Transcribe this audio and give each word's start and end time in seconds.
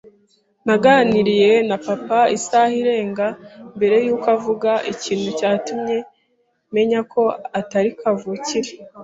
Naganiriye 0.65 1.51
na 1.69 1.77
Papa 1.85 2.19
isaha 2.37 2.73
irenga 2.81 3.27
mbere 3.75 3.95
yuko 4.05 4.27
avuga 4.37 4.71
ikintu 4.93 5.27
cyatumye 5.39 5.97
menya 6.73 6.99
ko 7.11 7.21
atari 7.59 7.89
kavukire. 7.99 8.71